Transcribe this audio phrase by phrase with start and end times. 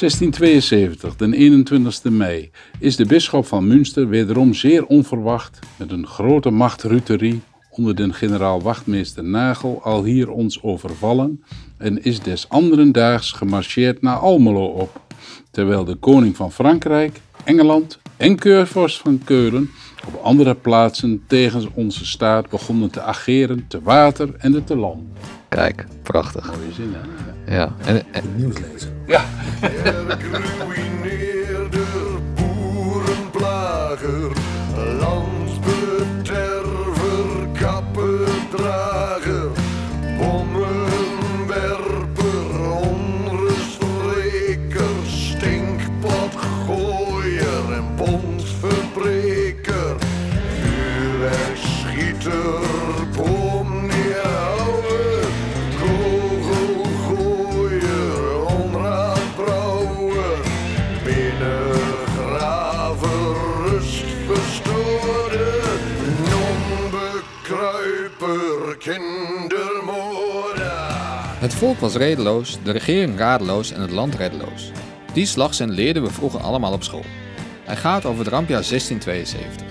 [0.00, 6.50] 1672, den 21 mei, is de bisschop van Münster wederom zeer onverwacht met een grote
[6.50, 11.44] machtruterie onder den generaal wachtmeester Nagel al hier ons overvallen
[11.76, 15.00] en is des anderen daags gemarcheerd naar Almelo op,
[15.50, 19.70] terwijl de koning van Frankrijk, Engeland en keurvorst van Keulen
[20.06, 25.02] op andere plaatsen tegen onze staat begonnen te ageren te water en te land.
[25.48, 26.46] Kijk, prachtig.
[26.46, 27.56] Mooie zin, hè?
[27.56, 27.74] Ja.
[27.84, 28.95] En, en- Nieuwslezer.
[29.06, 29.24] Ja.
[30.18, 31.86] Geruineerde
[32.34, 34.32] boerenplager,
[71.56, 74.70] volk was redeloos, de regering radeloos en het land reddeloos.
[75.12, 77.04] Die slagzin leerden we vroeger allemaal op school.
[77.64, 79.66] Hij gaat over het rampjaar 1672.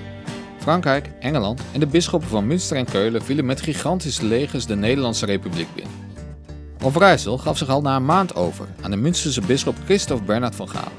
[0.57, 5.25] Frankrijk, Engeland en de bisschoppen van Münster en Keulen vielen met gigantische legers de Nederlandse
[5.25, 5.93] Republiek binnen.
[6.83, 10.69] Overijssel gaf zich al na een maand over aan de Münsterse bisschop Christophe Bernhard van
[10.69, 10.97] Galen,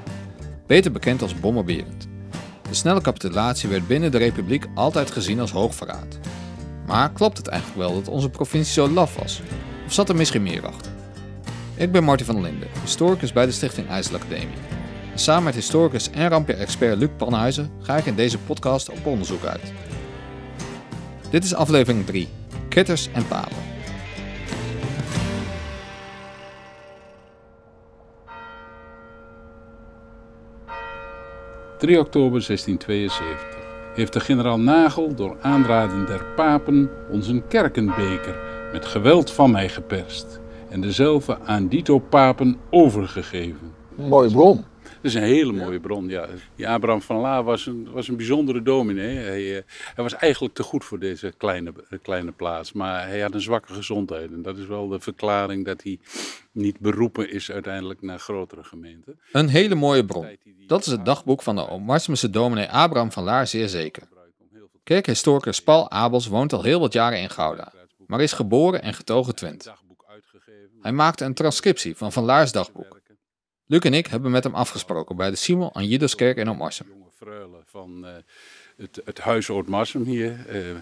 [0.67, 2.09] beter bekend als Bommerberend.
[2.69, 6.19] De snelle capitulatie werd binnen de Republiek altijd gezien als hoogverraad.
[6.87, 9.41] Maar klopt het eigenlijk wel dat onze provincie zo laf was?
[9.87, 10.92] Of zat er misschien meer achter?
[11.77, 14.56] Ik ben Martin van Linden, historicus bij de Stichting IJsselacademie.
[15.12, 19.45] En samen met historicus en rampjaar-expert Luc Panhuizen ga ik in deze podcast op onderzoek
[19.45, 19.73] uit.
[21.31, 22.28] Dit is aflevering 3,
[22.69, 23.56] Kitters en Papen.
[31.78, 33.47] ...3 oktober 1672
[33.95, 39.69] heeft de generaal Nagel door aanraden der papen ons een kerkenbeker met geweld van mij
[39.69, 43.75] geperst en dezelfde aan dito papen overgegeven.
[43.94, 44.65] Mooie bron.
[44.82, 46.27] Dat is een hele mooie bron, ja.
[46.56, 49.16] Die Abraham van La was een, was een bijzondere dominee.
[49.16, 49.62] Hij, eh,
[49.94, 53.41] hij was eigenlijk te goed voor deze kleine, eh, kleine plaats, maar hij had een
[53.41, 54.32] zwakke gezondheid.
[54.32, 55.98] En dat is wel de verklaring dat hij
[56.53, 59.19] niet beroepen is uiteindelijk naar grotere gemeenten.
[59.33, 60.27] Een hele mooie bron.
[60.66, 64.03] Dat is het dagboek van de Omarsumse dominee Abraham van Laar zeer zeker.
[64.84, 67.72] Kerkhistoricus Paul Abels woont al heel wat jaren in Gouda,
[68.06, 69.72] maar is geboren en getogen Twent.
[70.81, 73.00] Hij maakte een transcriptie van Van Laars dagboek.
[73.67, 76.87] Luc en ik hebben met hem afgesproken bij de Simon aan Jidderskerk in Omarsum.
[76.89, 78.15] jonge freule van eh,
[78.77, 80.47] het, het huis Oud-Marsum hier.
[80.49, 80.77] eh, eh,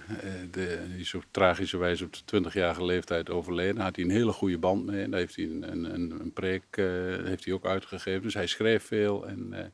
[0.51, 3.75] de, die is op tragische wijze op de 20-jarige leeftijd overleden.
[3.75, 5.03] Daar had hij een hele goede band mee.
[5.03, 6.85] En daar heeft hij een, een, een, preek eh,
[7.25, 8.23] heeft hij ook uitgegeven.
[8.23, 9.65] Dus hij schreef veel en eh,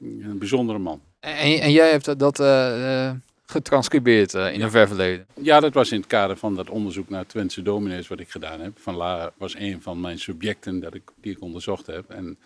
[0.00, 1.02] een bijzondere man.
[1.20, 3.12] En, en jij hebt dat uh,
[3.46, 5.26] getranscribeerd uh, in een ver verleden?
[5.40, 8.60] Ja, dat was in het kader van dat onderzoek naar Twentse dominees wat ik gedaan
[8.60, 8.78] heb.
[8.78, 12.10] Van La was een van mijn subjecten dat ik, die ik onderzocht heb.
[12.10, 12.38] En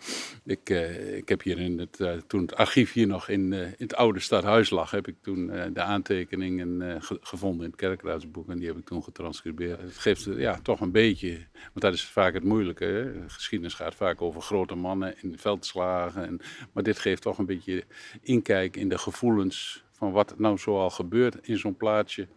[0.45, 3.73] ik, uh, ik heb hier in het, uh, toen het archief hier nog in, in
[3.77, 8.49] het oude stadhuis lag, heb ik toen de aantekeningen ge gevonden in het kerkraadsboek.
[8.49, 9.81] En die heb ik toen getranscribeerd.
[9.81, 12.85] Het geeft ja, toch een beetje, want dat is vaak het moeilijke.
[12.85, 13.29] Hè?
[13.29, 16.27] Geschiedenis gaat vaak over grote mannen in veldslagen.
[16.27, 16.39] En,
[16.73, 17.83] maar dit geeft toch een beetje
[18.21, 22.27] inkijk in de gevoelens van wat nou zoal gebeurt in zo'n plaatsje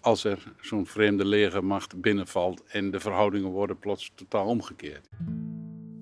[0.00, 5.08] als er zo'n vreemde legermacht binnenvalt en de verhoudingen worden plots totaal omgekeerd.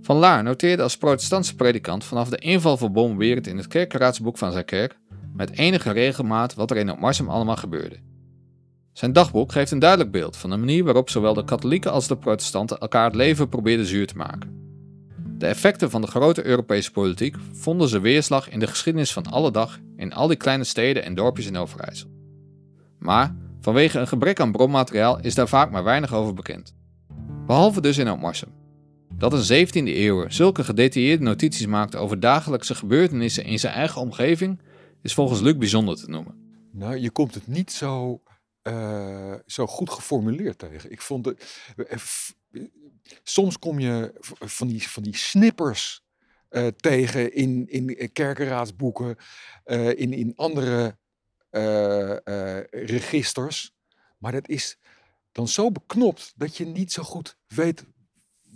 [0.02, 4.52] Van Laar noteerde als protestantse predikant vanaf de inval van Bomberend in het kerkraadsboek van
[4.52, 4.98] zijn kerk
[5.34, 7.96] met enige regelmaat wat er in Marsum allemaal gebeurde.
[8.92, 12.16] Zijn dagboek geeft een duidelijk beeld van de manier waarop zowel de katholieken als de
[12.16, 14.61] protestanten elkaar het leven probeerden zuur te maken.
[15.42, 19.50] De effecten van de grote Europese politiek vonden ze weerslag in de geschiedenis van alle
[19.50, 22.08] dag in al die kleine steden en dorpjes in Overijssel.
[22.98, 26.74] Maar vanwege een gebrek aan bronmateriaal is daar vaak maar weinig over bekend.
[27.46, 28.52] Behalve dus in Oudmarsum.
[29.14, 34.60] Dat een 17e eeuw zulke gedetailleerde notities maakte over dagelijkse gebeurtenissen in zijn eigen omgeving,
[35.00, 36.60] is volgens Luc bijzonder te noemen.
[36.72, 38.22] Nou, je komt het niet zo,
[38.62, 40.90] uh, zo goed geformuleerd tegen.
[40.90, 41.64] Ik vond het.
[43.22, 46.02] Soms kom je van die, van die snippers
[46.50, 49.16] uh, tegen in, in kerkenraadsboeken,
[49.64, 51.00] uh, in, in andere
[52.70, 53.72] registers.
[54.18, 54.78] Maar dat is
[55.32, 57.84] dan zo beknopt dat je niet zo goed weet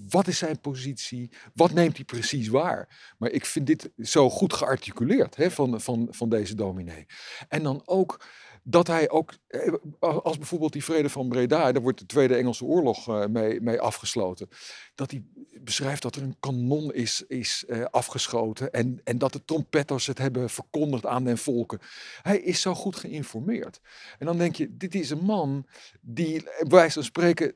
[0.08, 3.14] wat is zijn positie, wat neemt hij precies waar.
[3.18, 7.06] Maar ik vind dit zo goed gearticuleerd hè, van, van, van deze dominee.
[7.48, 8.26] En dan ook
[8.68, 12.36] dat hij ook, eh, als als bijvoorbeeld die vrede van Breda, daar wordt de Tweede
[12.36, 14.48] Engelse Oorlog eh, mee, mee afgesloten,
[14.94, 15.22] dat hij
[15.60, 20.18] beschrijft dat er een kanon is, is eh, afgeschoten en, en dat de trompetters het
[20.18, 21.78] hebben verkondigd aan den volken.
[22.22, 23.80] Hij is zo goed geïnformeerd.
[24.18, 25.66] En dan denk je, dit is een man
[26.00, 27.54] die, eh, bij wijze van spreken,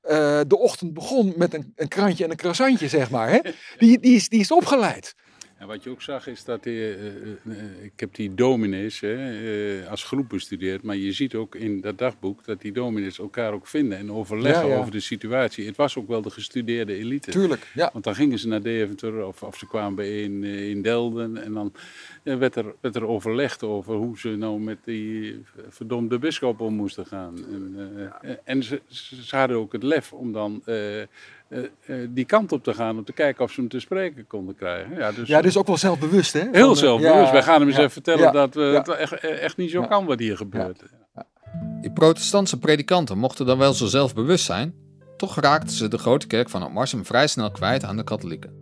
[0.00, 3.30] eh, de ochtend begon met een, een krantje en een croissantje, zeg maar.
[3.30, 3.38] Hè?
[3.78, 5.14] Die, die, is, die is opgeleid.
[5.58, 9.00] En wat je ook zag is dat, die, eh, eh, eh, ik heb die dominees
[9.00, 13.52] hè, als groep bestudeerd, maar je ziet ook in dat dagboek dat die dominees elkaar
[13.52, 14.78] ook vinden en overleggen Ja, ja.
[14.78, 15.66] over de situatie.
[15.66, 17.30] Het was ook wel de gestudeerde elite.
[17.30, 17.90] Tuurlijk, ja.
[17.92, 21.72] Want dan gingen ze naar Deventer of, of ze kwamen bijeen in Delden en dan
[22.22, 27.06] werd, er, werd er overlegd over hoe ze nou met die verdomde bisschop om moesten
[27.06, 27.36] gaan.
[28.20, 28.80] En, en ze,
[29.22, 30.62] ze hadden ook het lef om dan
[32.08, 34.96] die kant op te gaan om te kijken of ze hem te spreken konden krijgen.
[34.96, 36.48] Ja, dus, Ja, dus ook wel zelfbewust, hè?
[36.52, 37.26] Heel eh, zelfbewust.
[37.26, 38.78] ja, Wij gaan hem eens ja, even vertellen ja, dat eh, ja.
[38.78, 39.86] het echt, echt niet zo Ja.
[39.86, 40.82] kan wat hier gebeurt.
[41.80, 44.74] Die protestantse predikanten mochten dan wel zo zelfbewust zijn,
[45.16, 48.52] toch raakten ze de grote kerk van Oudmarsum vrij snel kwijt aan de katholieken.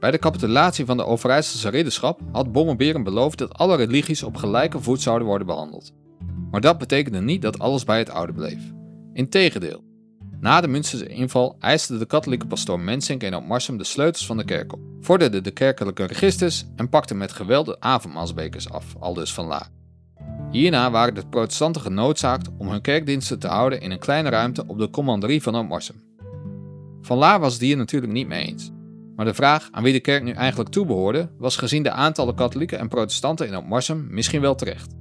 [0.00, 4.80] Bij de capitulatie van de Overijsselse ridderschap had Bommelberen beloofd dat alle religies op gelijke
[4.80, 5.92] voet zouden worden behandeld.
[6.50, 8.60] Maar dat betekende niet dat alles bij het oude bleef.
[9.12, 9.84] Integendeel.
[10.42, 14.44] Na de Münsterse inval eiste de katholieke pastoor Mensink in Oudmarsum de sleutels van de
[14.44, 19.46] kerk op, vorderde de kerkelijke registers en pakte met geweld de avondmaalsbekers af, aldus van
[19.46, 19.68] La.
[20.50, 24.78] Hierna waren de protestanten genoodzaakt om hun kerkdiensten te houden in een kleine ruimte op
[24.78, 26.02] de commanderie van Oudmarsum.
[27.02, 28.70] Van Laar was het hier natuurlijk niet mee eens.
[29.16, 32.78] Maar de vraag aan wie de kerk nu eigenlijk toebehoorde, was gezien de aantallen katholieken
[32.78, 34.94] en protestanten in Oudmarsum misschien wel terecht.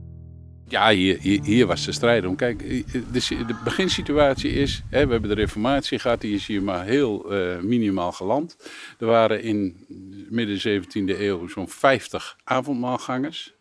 [0.72, 2.36] Ja, hier, hier, hier was de strijd om.
[2.36, 6.86] Kijk, de, de beginsituatie is, hè, we hebben de reformatie gehad, die is hier maar
[6.86, 8.58] heel eh, minimaal geland.
[9.00, 9.86] Er waren in
[10.30, 13.54] midden 17e eeuw zo'n 50 avondmaalgangers,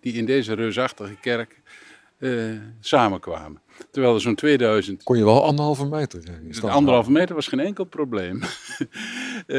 [0.00, 1.60] die in deze reusachtige kerk
[2.18, 2.30] eh,
[2.80, 3.60] samenkwamen.
[3.90, 6.22] Terwijl er zo'n 2000 Kon je wel anderhalve meter
[6.62, 8.40] eh, anderhalve meter was geen enkel probleem.
[9.46, 9.56] Eh,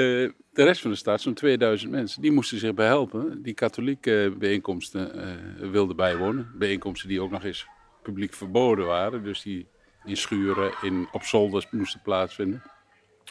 [0.53, 3.41] de rest van de stad, zo'n 2000 mensen, die moesten zich behelpen.
[3.41, 6.51] Die katholieke bijeenkomsten eh, wilden bijwonen.
[6.55, 7.67] Bijeenkomsten die ook nog eens
[8.03, 9.23] publiek verboden waren.
[9.23, 9.67] Dus die
[10.05, 12.63] in schuren, in, op zolders moesten plaatsvinden.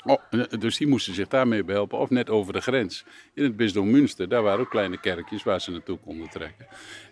[0.05, 1.99] Oh, eh, dus die moesten zich daarmee behelpen.
[1.99, 3.05] Of net over de grens.
[3.35, 6.67] In het bisdom Münster, daar waren ook kleine kerkjes waar ze naartoe konden trekken.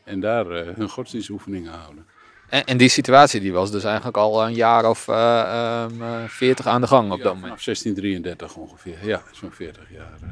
[0.04, 2.06] En daar eh, hun godsdienstoefeningen houden.
[2.50, 6.08] En, en die situatie die was dus eigenlijk al een jaar of eh, ehm, eh,
[6.28, 7.42] 40 aan de gang op Ja, dat moment.
[7.50, 8.96] vanaf 1633 ongeveer.
[9.02, 10.12] Ja, zo'n 40 jaar.
[10.22, 10.28] eh.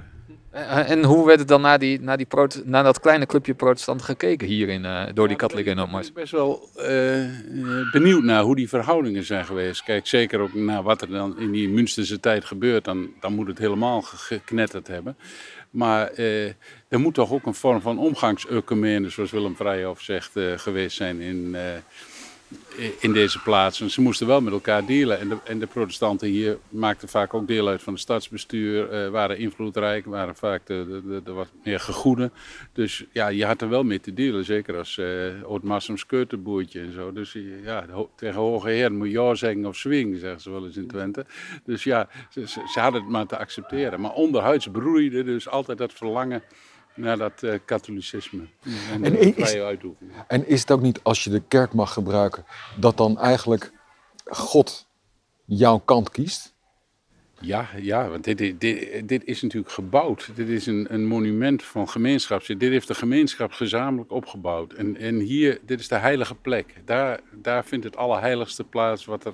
[0.51, 2.27] Eh, En hoe werd het dan naar, die, naar, die
[2.65, 6.15] naar dat kleine clubje protestanten gekeken hierin door die katholieken in daar Oudmarsum?
[6.15, 6.69] ben ik best wel
[7.93, 9.83] benieuwd naar hoe die verhoudingen zijn geweest.
[9.83, 12.85] Kijk, zeker ook naar wat er dan in die Münsterse tijd gebeurt.
[12.85, 15.17] Dan, dan moet het helemaal ge- geknetterd hebben.
[15.71, 16.47] Maar eh,
[16.89, 21.21] er moet toch ook een vorm van omgangsecumene, zoals Willem Vrijhoff zegt, eh, geweest zijn
[21.21, 21.63] in, eh,
[23.01, 23.91] in deze plaatsen.
[23.91, 25.19] Ze moesten wel met elkaar dealen.
[25.19, 29.11] En de, en de protestanten hier maakten vaak ook deel uit van het stadsbestuur, eh,
[29.11, 32.31] waren invloedrijk, waren vaak de, de, de, wat meer gegoede.
[32.73, 36.93] Dus ja, je had er wel mee te dealen, zeker als uh, Oud-Massums keuterboertje en
[36.93, 37.13] zo.
[37.13, 37.85] Dus eh, ja,
[38.17, 41.27] tegen hoge heer moet je zeggen of swing, zeggen ze wel eens in Twente.
[41.65, 42.09] Dus ja,
[42.73, 44.01] ze hadden het maar te accepteren.
[44.01, 46.43] Maar onderhuids broeide dus altijd dat verlangen
[46.99, 48.47] naar dat eh, katholicisme.
[48.93, 50.17] En, En de is- vrije uitoefening.
[50.29, 52.45] En is het ook niet, als je de kerk mag gebruiken,
[52.77, 53.73] dat dan eigenlijk
[54.25, 54.87] God
[55.45, 56.57] jouw kant kiest?
[57.41, 60.31] Ja, ja want dit, dit, dit, dit is natuurlijk gebouwd.
[60.35, 62.47] Dit is een, een monument van gemeenschap.
[62.47, 64.73] Dit heeft de gemeenschap gezamenlijk opgebouwd.
[64.73, 66.75] En, en hier, dit is de heilige plek.
[66.85, 69.33] Daar, daar vindt het allerheiligste plaats wat er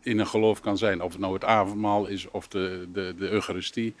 [0.00, 1.02] in een geloof kan zijn.
[1.02, 3.94] Of het nou het avondmaal is of de, de, de Eucharistie.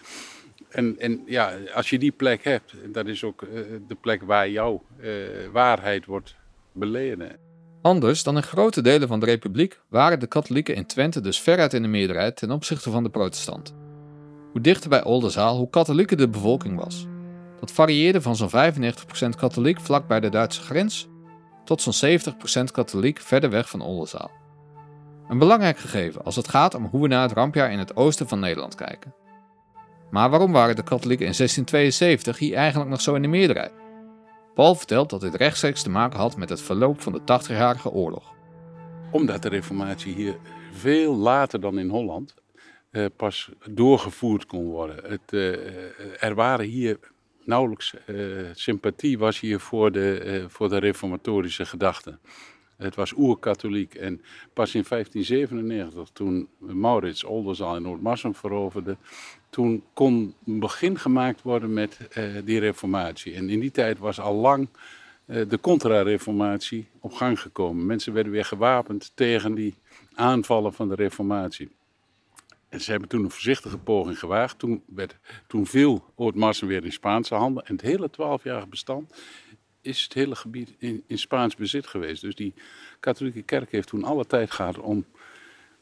[0.68, 3.48] En, en ja, als je die plek hebt, dat is ook eh,
[3.88, 5.10] de plek waar jouw eh,
[5.52, 6.36] waarheid wordt
[6.72, 7.36] beleden.
[7.82, 11.74] Anders dan in grote delen van de republiek waren de katholieken in Twente dus veruit
[11.74, 13.74] in de meerderheid ten opzichte van de protestanten.
[14.52, 17.06] Hoe dichter bij Oldenzaal, hoe katholieker de bevolking was.
[17.60, 21.08] Dat varieerde van zo'n 95% katholiek vlak bij de Duitse grens
[21.64, 24.30] tot zo'n 70% katholiek verder weg van Oldenzaal.
[25.28, 28.28] Een belangrijk gegeven als het gaat om hoe we naar het rampjaar in het oosten
[28.28, 29.14] van Nederland kijken.
[30.10, 33.72] Maar waarom waren de katholieken in 1672 hier eigenlijk nog zo in de meerderheid?
[34.54, 38.34] Paul vertelt dat dit rechtstreeks te maken had met het verloop van de 80-jarige oorlog.
[39.10, 40.38] Omdat de reformatie hier
[40.72, 42.34] veel later dan in Holland
[42.90, 45.10] eh, pas doorgevoerd kon worden.
[45.10, 46.98] Het, eh, er waren hier
[47.46, 48.16] nauwelijks eh,
[48.52, 52.20] sympathie was hier voor de, eh, voor de reformatorische gedachten.
[52.76, 54.22] Het was oer-katholiek en
[54.52, 58.96] pas in 1597, toen Maurits Oldenzaal en Noord-Marsum veroverde,
[59.56, 63.34] toen kon een begin gemaakt worden met eh, die reformatie.
[63.34, 64.68] En in die tijd was al lang
[65.24, 67.86] eh, de contra-reformatie op gang gekomen.
[67.86, 69.74] Mensen werden weer gewapend tegen die
[70.14, 71.70] aanvallen van de reformatie.
[72.68, 74.58] En ze hebben toen een voorzichtige poging gewaagd.
[74.58, 77.66] Toen, werd, toen viel Oort-Marsen weer in Spaanse handen.
[77.66, 79.14] En het hele twaalfjarige bestand
[79.80, 82.22] is het hele gebied in, in Spaans bezit geweest.
[82.22, 82.54] Dus die
[83.00, 85.04] katholieke kerk heeft toen alle tijd gehad om,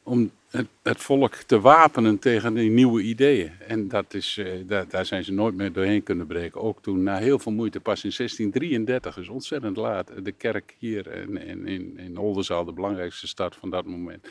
[0.05, 3.51] om het, het volk te wapenen tegen die nieuwe ideeën.
[3.67, 6.61] En dat is, eh, daar, daar zijn ze nooit meer doorheen kunnen breken.
[6.61, 11.07] Ook toen, na heel veel moeite, pas in 1633, dus ontzettend laat, de kerk hier
[11.07, 14.27] in, in, in, Oldenzaal, de belangrijkste stad van dat moment,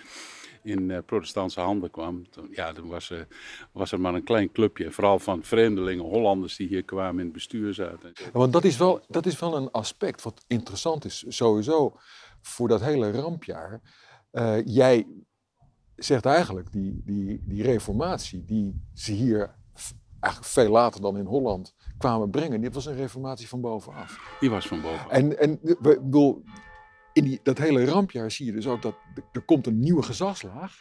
[0.63, 2.27] in eh, protestantse handen kwam.
[2.51, 3.27] Ja, toen was, er
[3.73, 7.33] was er maar een klein clubje, vooral van vreemdelingen, Hollanders die hier kwamen in het
[7.33, 8.13] bestuur zaten.
[8.33, 11.97] Want dat is, wel, dat is wel een aspect wat interessant is, sowieso
[12.41, 13.81] voor dat hele rampjaar.
[14.31, 15.07] Eh, jij
[15.97, 19.55] zegt eigenlijk, die, die, die reformatie die ze hier
[20.21, 24.37] eigenlijk veel later dan in Holland kwamen brengen, dit was een reformatie van bovenaf.
[24.41, 25.11] Die was van boven.
[25.11, 26.45] En, en bedoel,
[27.13, 28.95] in die, dat hele rampjaar zie je dus ook dat
[29.33, 30.77] er- komt een nieuwe gezagslaag.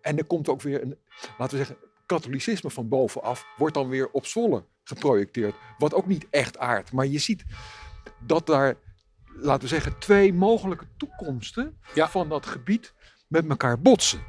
[0.00, 0.96] En er komt ook weer een,
[1.38, 1.76] laten we zeggen,
[2.06, 5.54] katholicisme van bovenaf wordt dan weer op Zwolle geprojecteerd.
[5.78, 6.92] Wat ook niet echt aardt.
[6.92, 7.44] Maar je ziet
[8.26, 8.76] dat daar,
[9.24, 12.08] laten we zeggen, twee mogelijke toekomsten Ja.
[12.08, 12.94] van dat gebied
[13.30, 14.20] met elkaar botsen.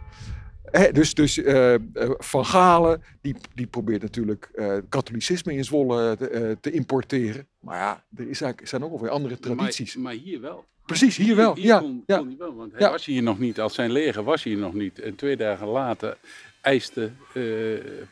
[0.91, 1.81] Dus dus eh, eh,
[2.17, 7.48] Van Galen, die, die probeert natuurlijk eh, katholicisme in Zwolle te, te importeren.
[7.60, 9.96] Maar ja, er is eigenlijk, zijn ook alweer andere tradities.
[9.96, 10.65] Maar, maar hier wel.
[10.86, 11.55] Precies, hier wel.
[11.55, 12.17] Hier ja, kon, ja.
[12.17, 12.91] kon hij wel, want hij Ja.
[12.91, 15.00] was hier nog niet, als zijn leger was hier nog niet.
[15.00, 16.17] En twee dagen later
[16.62, 17.12] eiste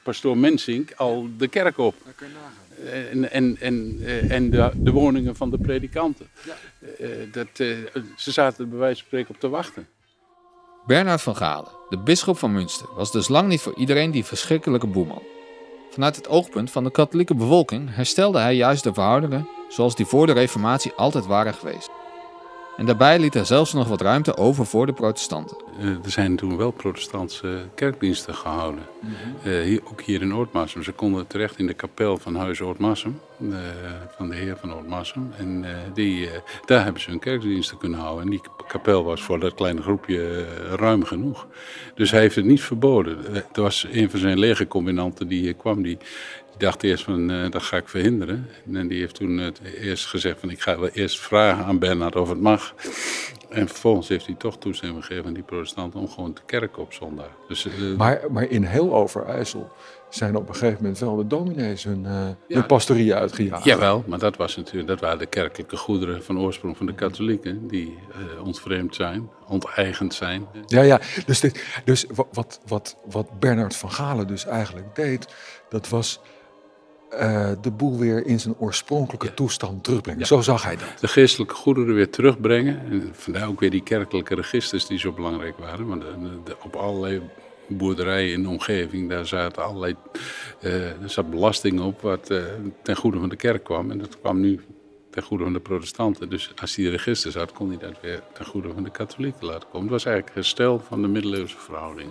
[0.03, 1.95] pastoor Mensink al de kerk op.
[2.85, 6.27] En, en, en, eh, en de, de woningen van de predikanten.
[7.31, 7.47] Dat,
[8.15, 9.87] ze zaten er bij wijze van spreken op te wachten.
[10.85, 14.87] Bernard van Galen, de bisschop van Münster, was dus lang niet voor iedereen die verschrikkelijke
[14.87, 15.21] boeman.
[15.89, 20.25] Vanuit het oogpunt van de katholieke bevolking herstelde hij juist de verhoudingen zoals die voor
[20.25, 21.89] de Reformatie altijd waren geweest.
[22.79, 25.57] En daarbij liet hij zelfs nog wat ruimte over voor de protestanten.
[25.79, 28.83] Eh, er zijn toen wel protestantse kerkdiensten gehouden.
[29.43, 30.83] Eh, hier, ook hier in Oortmarsum.
[30.83, 33.19] Ze konden terecht in de kapel van Huis Oortmarsum.
[33.51, 33.57] eh,
[34.17, 35.31] van de heer van Oortmarsum.
[35.37, 38.23] En eh, die, eh, daar hebben ze hun kerkdiensten kunnen houden.
[38.23, 41.47] En die kapel was voor dat kleine groepje eh, ruim genoeg.
[41.95, 43.17] Dus hij heeft het niet verboden.
[43.33, 45.81] Eh, Er was een van zijn legercombinanten die hier kwam.
[45.83, 45.97] Die
[46.59, 48.47] dacht eerst van, eh, dat ga ik verhinderen.
[48.73, 52.15] En die heeft toen het eerst gezegd van, ik ga wel eerst vragen aan Bernard
[52.15, 52.73] of het mag.
[53.49, 56.93] En vervolgens heeft hij toch toestemming gegeven aan die protestanten om gewoon te kerken op
[56.93, 57.29] zondag.
[57.47, 59.71] Dus, eh, Maar, maar in heel Overijssel
[60.09, 62.35] zijn op een gegeven moment wel de dominees hun, Ja.
[62.47, 63.63] hun pastorieën uitgejaagd.
[63.63, 67.67] Jawel, maar dat, was natuurlijk, dat waren de kerkelijke goederen van oorsprong van de katholieken.
[67.67, 67.97] Die
[68.43, 70.47] ontvreemd zijn, onteigend zijn.
[70.67, 70.99] Ja, ja.
[71.25, 75.27] Dus, dit, dus wa- wat, wat, wat Bernard van Galen dus eigenlijk deed,
[75.69, 76.19] dat was
[77.09, 79.31] eh, de boel weer in zijn oorspronkelijke Ja.
[79.33, 80.19] toestand terugbrengen.
[80.19, 80.25] Ja.
[80.25, 80.87] Zo zag hij dat.
[80.99, 82.79] De geestelijke goederen weer terugbrengen.
[82.91, 85.87] En vandaar ook weer die kerkelijke registers die zo belangrijk waren.
[85.87, 87.21] Want de- de- op allerlei
[87.67, 89.95] boerderijen in de omgeving, daar zaten allerlei,
[90.61, 92.43] eh, er zat belasting op wat eh,
[92.83, 93.91] ten goede van de kerk kwam.
[93.91, 94.59] En dat kwam nu
[95.09, 96.29] ten goede van de protestanten.
[96.29, 99.67] Dus als hij registers had, kon hij dat weer ten goede van de katholieken laten
[99.67, 99.81] komen.
[99.81, 102.09] Het was eigenlijk herstel van de middeleeuwse verhouding.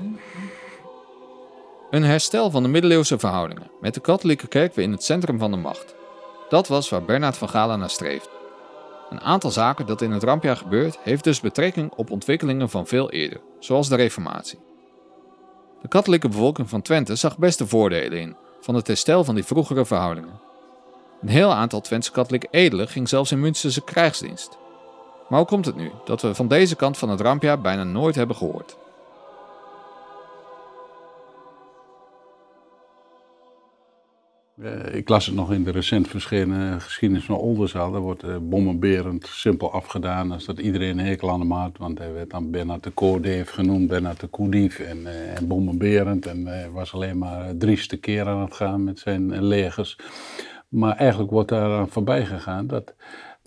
[1.90, 5.50] Een herstel van de middeleeuwse verhoudingen, met de katholieke kerk weer in het centrum van
[5.50, 5.94] de macht.
[6.48, 8.30] Dat was waar Bernard van Galen naar streefde.
[9.10, 13.10] Een aantal zaken dat in het rampjaar gebeurt, heeft dus betrekking op ontwikkelingen van veel
[13.10, 14.58] eerder, zoals de Reformatie.
[15.82, 19.44] De katholieke bevolking van Twente zag best de voordelen in van het herstel van die
[19.44, 20.40] vroegere verhoudingen.
[21.20, 24.58] Een heel aantal Twentse katholieke edelen ging zelfs in Münsterse krijgsdienst.
[25.28, 28.14] Maar hoe komt het nu dat we van deze kant van het rampjaar bijna nooit
[28.14, 28.76] hebben gehoord?
[34.92, 37.92] Ik las het nog in de recent verschenen geschiedenis van Oldenzaal.
[37.92, 40.32] Daar wordt uh, bommenberend simpel afgedaan.
[40.32, 41.78] Als dat iedereen een hekel aan hem had.
[41.78, 46.26] Want hij werd dan Bernard de Koordeef genoemd, Bernard de Koedief en, uh, en bommenberend.
[46.26, 49.98] En uh, was alleen maar drieste keer aan het gaan met zijn uh, legers.
[50.68, 52.94] Maar eigenlijk wordt daar voorbij gegaan dat,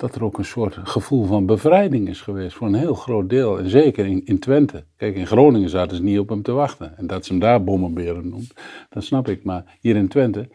[0.02, 3.60] dat er ook een soort gevoel van bevrijding is geweest voor een heel groot deel.
[3.60, 4.84] En zeker in, in Twente.
[4.98, 6.98] Kijk, in Groningen zaten ze niet op hem te wachten.
[6.98, 8.54] En dat ze hem daar bommenberend noemt,
[8.90, 9.44] dat snap ik.
[9.44, 10.50] Maar hier in Twente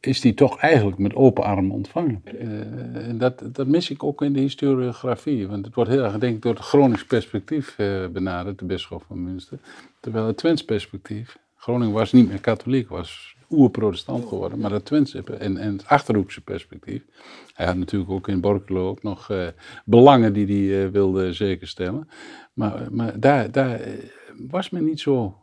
[0.00, 2.22] is die toch eigenlijk met open armen ontvangen.
[2.34, 5.48] Uh, en dat, dat mis ik ook in de historiografie.
[5.48, 9.04] Want het wordt heel erg, denk ik, door het Gronings perspectief uh, benaderd, de bisschop
[9.06, 9.58] van Münster.
[10.00, 14.58] Terwijl het Twents perspectief, Groningen was niet meer katholiek, was oer-protestant geworden.
[14.58, 17.02] Maar dat Twentse en, en het Achterhoekse perspectief.
[17.54, 19.46] Hij had natuurlijk ook in Borculo ook nog uh,
[19.84, 22.08] belangen die hij uh, wilde zekerstellen.
[22.52, 23.80] Maar, maar daar, daar
[24.48, 25.38] was men niet zo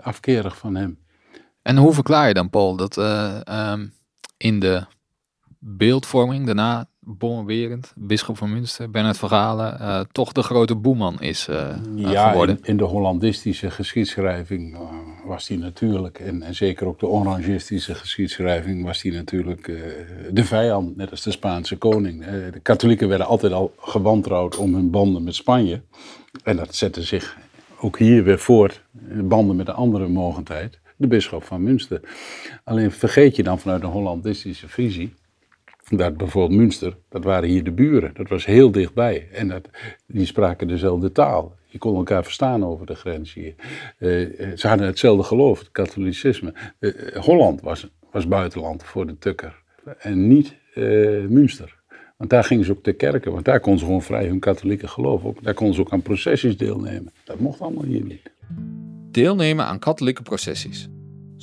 [0.00, 0.98] afkerig van hem.
[1.62, 3.40] En hoe verklaar je dan, Paul, dat uh,
[3.72, 3.92] um,
[4.36, 4.84] in de
[5.58, 11.48] beeldvorming daarna Bommenwerend, bisschop van Münster, Bernard van Galen, eh, toch de grote boeman is
[11.48, 12.58] eh, Ja, geworden.
[12.62, 14.76] in, in de Hollandistische geschiedschrijving
[15.24, 19.72] was hij natuurlijk, en, en zeker ook de Orangistische geschiedschrijving, was hij natuurlijk
[20.32, 22.24] de vijand, net als de Spaanse koning.
[22.52, 25.82] De katholieken werden altijd al gewantrouwd om hun banden met Spanje.
[26.42, 27.36] En dat zette zich
[27.80, 32.00] ook hier weer voort, de banden met de andere mogendheid, de bisschop van Münster.
[32.64, 35.14] Alleen vergeet je dan vanuit een Hollandistische visie
[35.88, 38.10] dat bijvoorbeeld Münster, dat waren hier de buren.
[38.14, 39.28] Dat was heel dichtbij.
[39.32, 39.68] En dat,
[40.06, 41.56] die spraken dezelfde taal.
[41.66, 43.54] Je kon elkaar verstaan over de grens hier.
[43.98, 46.54] Eh, eh, ze hadden hetzelfde geloof, het katholicisme.
[46.78, 49.62] Eh, Holland was, was buitenland voor de tukker.
[49.98, 50.84] En niet eh,
[51.28, 51.82] Münster.
[52.16, 53.32] Want daar gingen ze ook ter kerken.
[53.32, 55.42] Want daar konden ze gewoon vrij hun katholieke geloof ook.
[55.42, 57.12] Daar konden ze ook aan processies deelnemen.
[57.24, 58.32] Dat mocht allemaal hier niet.
[59.10, 60.88] Deelnemen aan katholieke processies.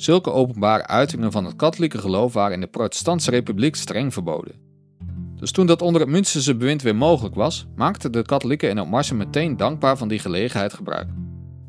[0.02, 4.54] Zulke openbare uitingen van het katholieke geloof waren in de protestantse republiek streng verboden.
[5.36, 9.16] Dus toen dat onder het Münsterse bewind weer mogelijk was, maakten de katholieken in Opmarsen
[9.16, 11.08] meteen dankbaar van die gelegenheid gebruik.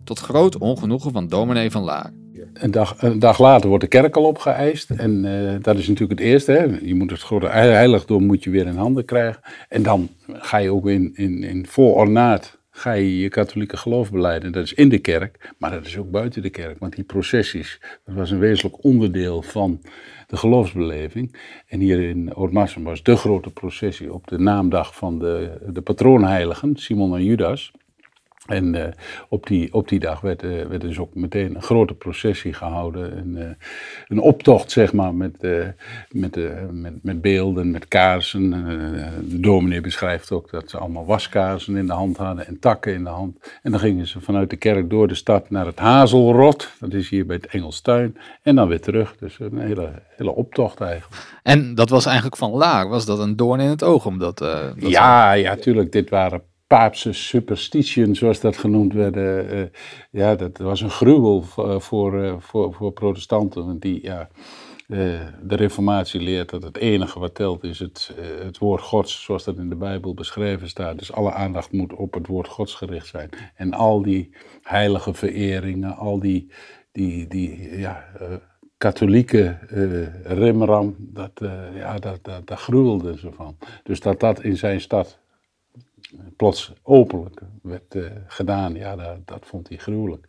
[0.04, 2.12] Tot groot ongenoegen van dominee van Laar.
[2.54, 4.90] Een dag, een dag later wordt de kerk al opgeëist.
[4.90, 6.52] En eh, dat is natuurlijk het eerste.
[6.52, 6.64] Hè.
[6.82, 9.42] Je moet het grote heiligdom moet je weer in handen krijgen.
[9.70, 11.68] En dan ga je ook in, in, in
[12.76, 14.52] ga je je katholieke geloof beleiden.
[14.52, 16.80] Dat is in de kerk, maar dat is ook buiten de kerk.
[16.80, 19.82] Want die processies, dat was een wezenlijk onderdeel van
[20.28, 21.36] de geloofsbeleving.
[21.68, 26.76] En hier in Oortmarsum was de grote processie op de naamdag van de, de patroonheiligen,
[26.76, 27.72] Simon en Judas.
[28.46, 28.92] En eh,
[29.30, 33.18] op, die, op die dag werd, eh, werd dus ook meteen een grote processie gehouden.
[33.18, 33.50] Een, eh,
[34.08, 35.38] een optocht, zeg maar, met,
[36.10, 36.38] met,
[36.72, 38.50] met, met beelden, met kaarsen.
[39.30, 43.04] De dominee beschrijft ook dat ze allemaal waskaarsen in de hand hadden en takken in
[43.04, 43.52] de hand.
[43.62, 46.72] En dan gingen ze vanuit de kerk door de stad naar het Hazelrot.
[46.80, 48.18] Dat is hier bij het Engelstuin.
[48.42, 49.16] En dan weer terug.
[49.18, 51.22] Dus een hele, hele optocht eigenlijk.
[51.44, 54.06] En dat was eigenlijk van Laar, was dat een doorn in het oog?
[54.06, 55.92] Omdat, dat Ja, ja, tuurlijk.
[55.92, 56.42] Dit waren
[56.74, 59.16] paapse superstition, zoals dat genoemd werd.
[59.16, 59.70] eh, eh,
[60.12, 63.66] ja, dat was een gruwel voor, voor, eh, voor, voor protestanten.
[63.66, 64.30] Want die, ja,
[64.88, 64.98] eh,
[65.44, 69.44] de reformatie leert dat het enige wat telt is het, eh, het woord gods, zoals
[69.44, 70.98] dat in de Bijbel beschreven staat.
[70.98, 73.30] Dus alle aandacht moet op het woord gods gericht zijn.
[73.56, 74.30] En al die
[74.62, 76.52] heilige vereringen, al die,
[76.92, 78.28] die, die ja, eh,
[78.78, 83.58] katholieke eh rimram, dat, eh, ja, dat, dat, daar gruwelden ze van.
[83.84, 85.20] Dus dat dat in zijn stad
[86.36, 90.28] plots openlijk werd eh, gedaan, ja, dat, dat vond hij gruwelijk.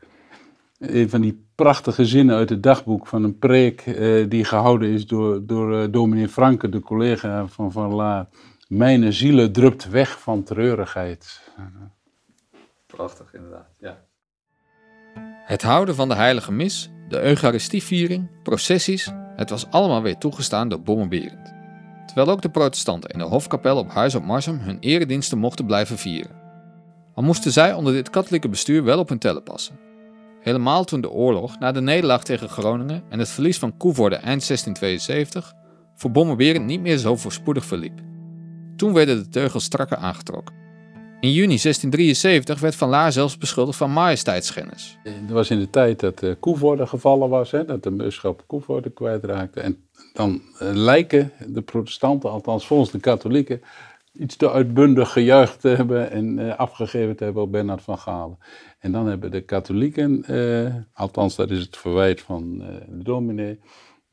[0.78, 5.07] Een van die prachtige zinnen uit het dagboek van een preek eh, die gehouden is
[5.07, 8.28] door, door eh, dominee Franke, de collega van Van La.
[8.68, 11.50] Mijn zielen drupt weg van treurigheid.
[12.87, 13.68] Prachtig, inderdaad.
[13.78, 14.04] Ja.
[15.44, 20.83] Het houden van de heilige mis, de eucharistieviering, processies, het was allemaal weer toegestaan door
[20.83, 21.53] Bommenberend.
[22.14, 25.98] Terwijl ook de protestanten in de hofkapel op Huis op Marsum hun erediensten mochten blijven
[25.98, 26.31] vieren.
[27.14, 29.79] Al moesten zij onder dit katholieke bestuur wel op hun tellen passen.
[30.40, 34.46] Helemaal toen de oorlog na de nederlaag tegen Groningen en het verlies van Koevoorde eind
[34.46, 35.53] 1672
[35.94, 38.00] voor Bommenberend niet meer zo voorspoedig verliep.
[38.77, 40.63] Toen werden de teugels strakker aangetrokken.
[41.24, 44.98] In juni 1673 werd Van Laar zelfs beschuldigd van majesteitsschennis.
[45.02, 48.90] Het was in de tijd dat uh, Koevoorde gevallen was, hè, dat de bisschop Koevoorde
[48.90, 49.60] kwijtraakte.
[49.60, 53.62] En dan uh, lijken de protestanten, althans volgens de katholieken,
[54.12, 58.38] iets te uitbundig gejuicht te hebben en uh, afgegeven te hebben op Bernard van Galen.
[58.78, 60.24] En dan hebben de katholieken,
[60.94, 63.60] althans dat is het verwijt van de dominee,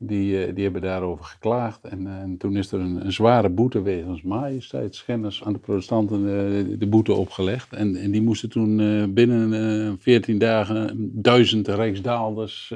[0.06, 1.84] die, uh, die hebben daarover geklaagd.
[1.84, 6.86] En, en toen is er een, zware boete wegens majesteitsschennis aan de protestanten uh, de
[6.86, 7.72] boete opgelegd.
[7.72, 8.76] En, en die moesten toen
[9.14, 12.74] binnen veertien dagen duizend rijksdaalders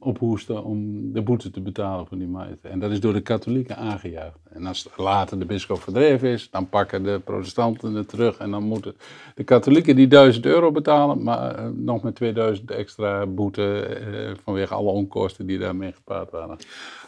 [0.00, 2.72] ophoesten om de boete te betalen voor die majesteit.
[2.72, 4.38] En dat is door de katholieken aangejuicht.
[4.52, 8.36] En als later de bisschop verdreven is, dan pakken de protestanten het terug.
[8.36, 8.96] En dan moeten
[9.34, 14.74] de katholieken die 1000 euro betalen, maar uh, nog met 2000 extra boete uh, vanwege
[14.74, 16.56] alle onkosten die daarmee gepaard waren.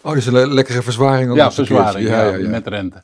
[0.03, 1.31] Oh, dus een le lekkere verzwaring.
[1.31, 3.03] Ook ja, verzwaring, ja, ja, ja, met rente.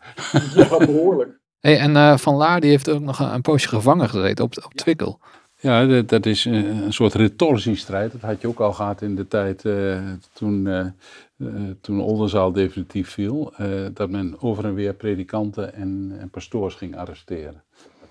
[0.54, 1.38] Ja, behoorlijk.
[1.60, 4.52] Hey, en uh, Van Laar die heeft ook nog een, een poosje gevangen gezeten op,
[4.64, 5.20] op Twickel.
[5.60, 8.12] Ja, dat, is een, een soort retortiestrijd.
[8.12, 10.00] Dat had je ook al gehad in de tijd uh,
[10.32, 13.52] toen, uh, toen Oldenzaal definitief viel.
[13.92, 17.62] dat men over en weer predikanten en, pastoors ging arresteren.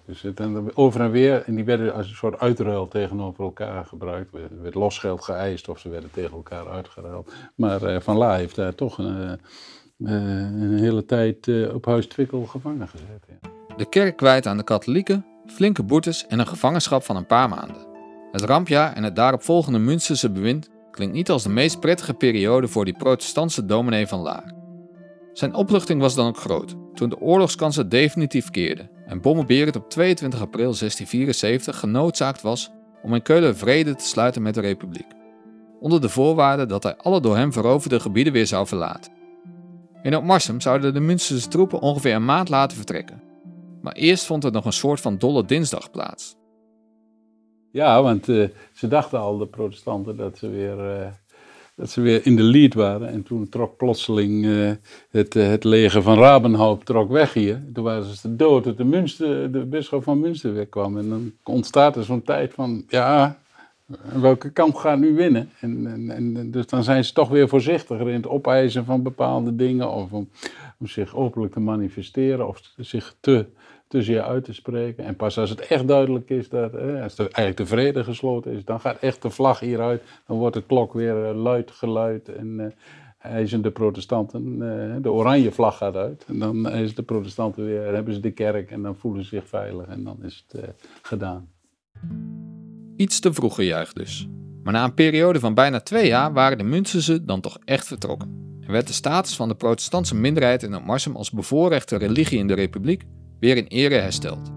[0.05, 0.25] Dus
[0.73, 4.33] over en weer, en die werden als een soort uitruil tegenover elkaar gebruikt.
[4.33, 7.33] Er werd losgeld geëist of ze werden tegen elkaar uitgeruild.
[7.55, 9.39] Maar Van La heeft daar toch een,
[9.97, 13.25] een hele tijd op Huis Twikkel gevangen gezet.
[13.27, 13.75] Ja.
[13.77, 17.85] De kerk kwijt aan de katholieken, flinke boetes en een gevangenschap van een paar maanden.
[18.31, 22.85] Het rampjaar en het daaropvolgende Münsterse bewind klinkt niet als de meest prettige periode voor
[22.85, 24.53] die protestantse dominee van Laar.
[25.33, 30.39] Zijn opluchting was dan ook groot toen de oorlogskansen definitief keerden en Bommelberend op 22
[30.39, 35.07] april 1674 genoodzaakt was om in Keulen vrede te sluiten met de Republiek,
[35.79, 39.11] onder de voorwaarde dat hij alle door hem veroverde gebieden weer zou verlaten.
[40.01, 43.21] In Opmarsum zouden de Münsterse troepen ongeveer een maand later vertrekken,
[43.87, 46.35] maar eerst vond er nog een soort van dolle dinsdag plaats.
[47.71, 51.07] Ja, want eh, ze dachten al, de protestanten, dat ze weer, eh,
[51.75, 53.07] dat ze weer in de lead waren.
[53.09, 54.71] En toen trok plotseling eh,
[55.09, 57.63] het, het leger van Rabenhaupt trok weg hier.
[57.73, 60.97] Toen waren ze dood dat de, Münster, de bisschop van Münster wegkwam.
[60.97, 63.39] En dan ontstaat er zo'n tijd van, ja,
[64.19, 65.49] welke kant gaat nu winnen?
[65.59, 69.55] En, en, en, dus dan zijn ze toch weer voorzichtiger in het opeisen van bepaalde
[69.55, 69.91] dingen.
[69.91, 70.29] Of om,
[70.79, 73.45] om zich openlijk te manifesteren of zich te
[73.87, 75.03] tussen je uit te spreken.
[75.03, 78.65] En pas als het echt duidelijk is dat, als er eigenlijk de vrede gesloten is,
[78.65, 80.03] dan gaat echt de vlag hieruit.
[80.27, 82.73] Dan wordt de klok weer eh, luid geluid en
[83.17, 86.25] eisen de protestanten, eh, de oranje vlag gaat uit.
[86.27, 89.47] En dan is de protestanten weer, hebben ze de kerk en dan voelen ze zich
[89.47, 91.49] veilig en dan is het gedaan.
[92.95, 94.27] Iets te vroeg gejuicht dus.
[94.63, 98.59] Maar na een periode van bijna twee jaar waren de Münsterse dan toch echt vertrokken.
[98.61, 102.53] En werd de status van de protestantse minderheid in Opmarsum als bevoorrechte religie in de
[102.53, 103.03] republiek
[103.39, 104.51] weer in ere hersteld.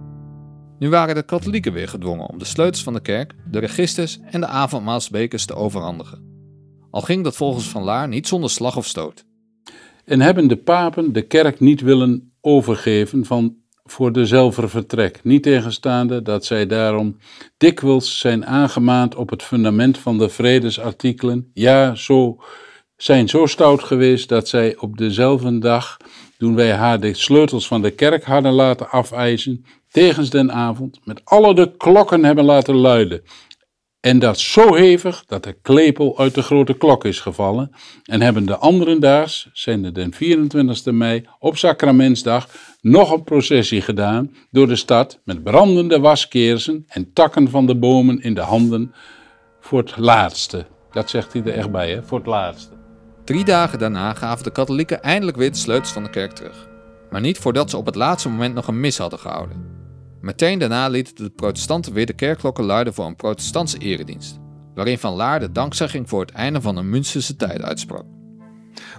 [0.78, 4.40] Nu waren de katholieken weer gedwongen om de sleutels van de kerk, de registers en
[4.40, 6.28] de avondmaalsbekers te overhandigen.
[6.90, 9.24] Al ging dat volgens Van Laar niet zonder slag of stoot.
[10.04, 16.22] En hebben de papen de kerk niet willen overgeven van voor dezelfde vertrek, niet tegenstaande
[16.22, 17.16] dat zij daarom
[17.56, 22.36] dikwijls zijn aangemaand op het fundament van de vredesartikelen, ja, zo,
[22.96, 25.96] zijn zo stout geweest dat zij op dezelfde dag,
[26.40, 31.20] toen wij haar de sleutels van de kerk hadden laten afeisen, tegens den avond, met
[31.24, 33.22] alle de klokken hebben laten luiden.
[34.00, 37.70] En dat zo hevig dat de klepel uit de grote klok is gevallen.
[38.04, 42.48] En hebben de anderen daags, zijn de den 24 mei, op Sacramentsdag,
[42.80, 48.22] nog een processie gedaan door de stad met brandende waskeersen en takken van de bomen
[48.22, 48.94] in de handen
[49.60, 50.66] voor het laatste.
[50.90, 52.02] Dat zegt hij er echt bij, hè?
[52.02, 52.79] voor het laatste.
[53.30, 56.68] Drie dagen daarna gaven de katholieken eindelijk weer de sleutels van de kerk terug.
[57.10, 59.64] Maar niet voordat ze op het laatste moment nog een mis hadden gehouden.
[60.20, 64.38] Meteen daarna lieten de protestanten weer de kerkklokken luiden voor een protestantse eredienst,
[64.74, 68.04] waarin Van Laar de dankzegging voor het einde van de Münsterse tijd uitsprak.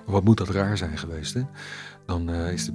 [0.06, 1.42] Wat moet dat raar zijn geweest, hè?
[2.06, 2.74] Dan eh, is de,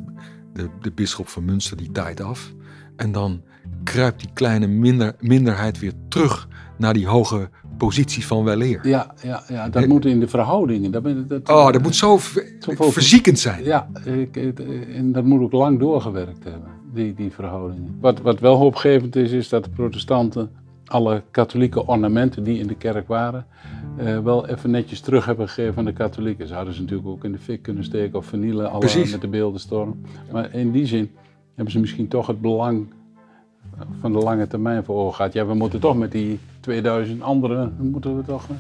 [0.52, 2.52] de, de bisschop van Münster die tijd af.
[2.96, 3.42] En dan
[3.84, 8.88] kruipt die kleine minder, minderheid weer terug naar die hoge positie van weleer.
[8.88, 10.90] Ja, ja, ja dat moet in de verhoudingen.
[10.90, 12.18] Dat, dat, Oh, dat moet zo
[12.78, 13.64] verziekend zijn.
[13.64, 14.36] Ja, ik,
[14.94, 17.96] en dat moet ook lang doorgewerkt hebben, die, die verhoudingen.
[18.00, 20.50] Wat, wat wel hoopgevend is, is dat de protestanten
[20.86, 23.46] alle katholieke ornamenten die in de kerk waren,
[23.96, 26.46] eh, wel even netjes terug hebben gegeven aan de katholieken.
[26.46, 29.12] Ze hadden ze natuurlijk ook in de fik kunnen steken of vernielen, alle Precies.
[29.12, 30.00] met de beeldenstorm.
[30.32, 31.10] Maar in die zin
[31.54, 32.86] hebben ze misschien toch het belang
[34.00, 35.32] van de lange termijn voor ogen gehad.
[35.32, 38.46] Ja, we moeten toch met die 2000 anderen, moeten we toch...
[38.50, 38.56] eh,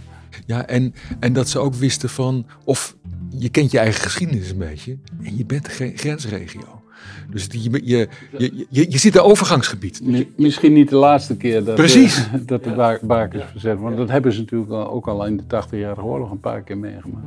[0.46, 2.96] Ja, en, en dat ze ook wisten van, of
[3.38, 6.82] je kent je eigen geschiedenis een beetje en je bent geen grensregio.
[7.30, 10.00] Dus die- je, je, je, je, je zit in een overgangsgebied.
[10.02, 12.16] Mi- Misschien niet de laatste keer dat, Precies.
[12.18, 13.78] eh, dat de bakens verzet.
[13.80, 17.26] Want dat hebben ze natuurlijk ook al in de 80-jarige oorlog een paar keer meegemaakt.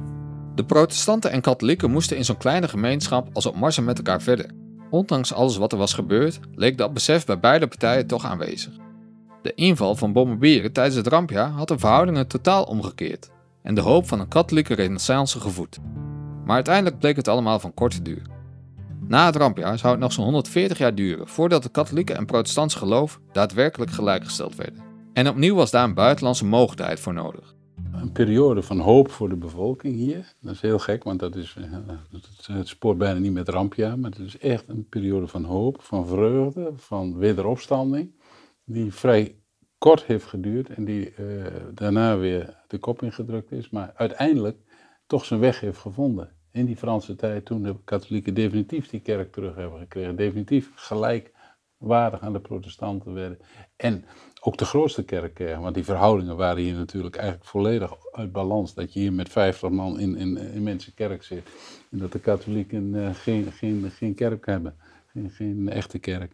[0.55, 4.45] De protestanten en katholieken moesten in zo'n kleine gemeenschap als op Marsen met elkaar verder.
[4.89, 8.73] Ondanks alles wat er was gebeurd, leek dat besef bij beide partijen toch aanwezig.
[9.41, 13.29] De inval van Bommenbieren tijdens het rampjaar had de verhoudingen totaal omgekeerd
[13.61, 15.77] en de hoop van een katholieke renaissance gevoed.
[16.45, 18.21] Maar uiteindelijk bleek het allemaal van korte duur.
[19.07, 22.75] Na het rampjaar zou het nog zo'n 140 jaar duren voordat het katholieke en protestants
[22.75, 24.83] geloof daadwerkelijk gelijkgesteld werden.
[25.13, 27.55] En opnieuw was daar een buitenlandse mogendheid voor nodig.
[27.91, 30.33] Een periode van hoop voor de bevolking hier.
[30.41, 33.99] Dat is heel gek, want dat is, eh, het spoort bijna niet met rampjaar.
[33.99, 38.11] Maar het is echt een periode van hoop, van vreugde, van wederopstanding.
[38.71, 39.35] Die vrij
[39.77, 43.69] kort heeft geduurd en die eh, daarna weer de kop ingedrukt is.
[43.69, 44.57] Maar uiteindelijk
[45.07, 46.31] toch zijn weg heeft gevonden.
[46.51, 50.15] In die Franse tijd, toen de katholieken definitief die kerk terug hebben gekregen.
[50.15, 53.39] Definitief gelijkwaardig aan de protestanten werden.
[53.75, 54.05] En
[54.41, 55.61] ook de grootste kerk kregen.
[55.61, 58.73] Want die verhoudingen waren hier natuurlijk eigenlijk volledig uit balans.
[58.73, 61.49] Dat je hier met 50 man in, in, in mensenkerk zit.
[61.91, 64.75] En dat de katholieken eh, geen, geen, geen kerk hebben.
[65.27, 66.33] Geen, echte kerk.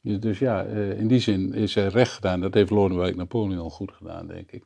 [0.00, 2.40] Dus, dus ja, eh, in die zin is er recht gedaan.
[2.40, 4.64] Dat heeft Lodewijk Napoleon goed gedaan, denk ik.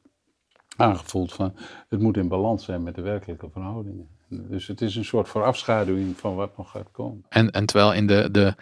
[0.76, 1.54] Aangevoeld van,
[1.88, 4.09] het moet in balans zijn met de werkelijke verhoudingen.
[4.28, 7.24] Dus het is een soort voorafschaduwing van wat nog gaat komen.
[7.28, 8.54] En, en terwijl in de, de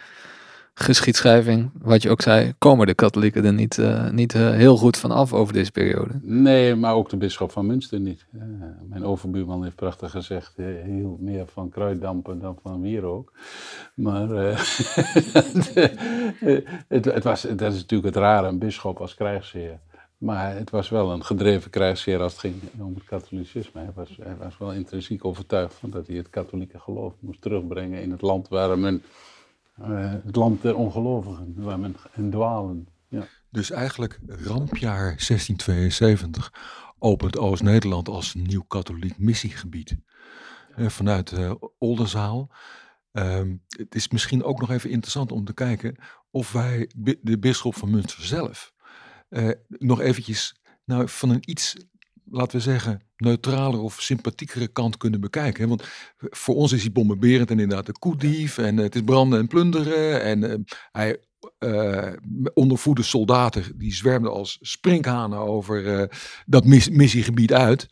[0.79, 4.97] geschiedschrijving, wat je ook zei, komen de katholieken er niet, eh, niet eh, heel goed
[4.97, 6.13] van af over deze periode.
[6.21, 8.25] Nee, maar ook de bisschop van Münster niet.
[8.33, 8.41] Eh,
[8.89, 10.53] mijn overbuurman heeft prachtig gezegd,
[10.85, 13.31] hield meer van kruiddampen dan van wierook.
[13.93, 14.29] Maar
[16.87, 19.79] het, het was, dat is natuurlijk het rare, een bisschop als krijgsheer.
[20.17, 23.81] Maar het was wel een gedreven krijgsheer als het ging om het katholicisme.
[23.81, 28.01] Hij was, hij was wel intrinsiek overtuigd van dat hij het katholieke geloof moest terugbrengen
[28.01, 29.03] in het land waar men,
[29.81, 32.87] eh, het land der ongelovigen, waar men in dwalen.
[33.07, 33.27] Ja.
[33.49, 36.53] Dus eigenlijk rampjaar 1672
[36.99, 39.97] opent Oost-Nederland als nieuw katholiek missiegebied.
[40.75, 42.51] Eh, vanuit eh, Oldenzaal.
[43.11, 45.95] Ehm, het is misschien ook nog even interessant om te kijken
[46.31, 46.89] of wij
[47.21, 48.73] de bisschop van Münster zelf
[49.67, 51.75] nog eventjes nou, van een iets,
[52.31, 55.67] laten we zeggen, neutraler of sympathiekere kant kunnen bekijken.
[55.67, 55.83] Want
[56.17, 59.47] voor ons is hij bombarderend en inderdaad een koedief en eh, het is branden en
[59.47, 60.21] plunderen.
[60.21, 60.57] En eh,
[60.91, 61.17] hij
[62.53, 66.09] ondervoede soldaten die zwermden als sprinkhanen over
[66.45, 67.89] dat mis- missiegebied uit.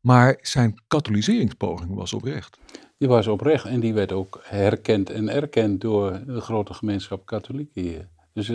[0.00, 2.58] Maar zijn katholiseringspoging was oprecht.
[2.98, 7.82] Die was oprecht en die werd ook herkend en erkend door de grote gemeenschap katholieken
[7.82, 8.08] hier.
[8.32, 8.52] Dus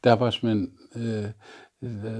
[0.00, 0.72] daar was men,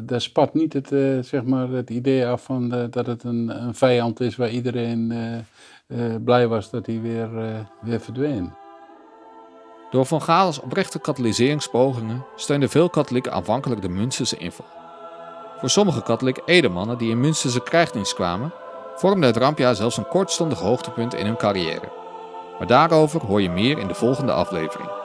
[0.03, 3.62] daar spat niet het, eh, zeg maar het idee af van eh, dat het een,
[3.62, 5.38] een vijand is waar iedereen eh,
[5.87, 8.53] eh, blij was dat hij weer, eh, weer verdween.
[9.90, 14.66] Door Van Galens oprechte katholiseringspogingen steunden veel katholieken aanvankelijk de Münsterse inval.
[15.59, 18.53] Voor sommige katholieke edemannen die in Münsterse krijgsdienst kwamen,
[18.94, 21.92] vormde het rampjaar zelfs een kortstondig hoogtepunt in hun carrière.
[22.59, 25.04] Maar daarover hoor je meer in de volgende aflevering.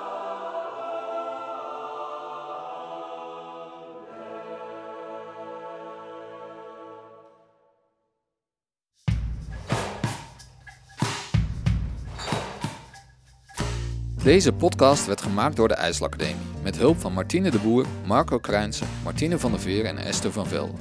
[14.29, 18.87] Deze podcast werd gemaakt door de IJsselacademie met hulp van Martine de Boer, Marco Krijnsen,
[19.03, 20.73] Martine van der Veer en Esther van Velde.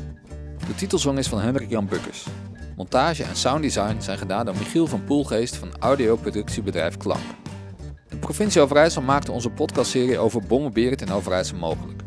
[0.67, 2.27] De titelsong is van Hendrik Jan Bukkers.
[2.77, 7.21] Montage en sounddesign zijn gedaan door Michiel van Poelgeest van audioproductiebedrijf Klank.
[8.09, 12.03] De provincie Overijssel maakte onze podcastserie over Bommenberend in Overijssel mogelijk.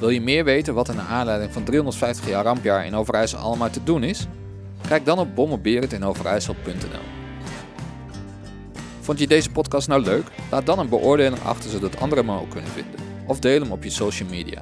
[0.00, 3.70] Wil je meer weten wat er naar aanleiding van 350 jaar rampjaar in Overijssel allemaal
[3.70, 4.26] te doen is?
[4.88, 7.23] Kijk dan op bommenberendinoverijssel.nl.
[9.04, 10.26] Vond je deze podcast nou leuk?
[10.50, 13.00] Laat dan een beoordeling achter zodat anderen hem ook kunnen vinden.
[13.26, 14.60] Of deel hem op je social media.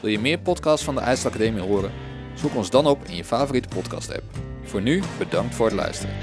[0.00, 1.92] Wil je meer podcasts van de IJsselacademie horen?
[2.34, 4.24] Zoek ons dan op in je favoriete podcast app.
[4.64, 6.14] Voor nu, bedankt voor het luisteren.